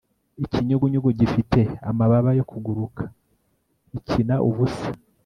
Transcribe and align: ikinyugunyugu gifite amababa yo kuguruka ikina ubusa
ikinyugunyugu 0.43 1.09
gifite 1.19 1.59
amababa 1.89 2.31
yo 2.37 2.43
kuguruka 2.49 3.03
ikina 3.97 4.35
ubusa 4.47 4.89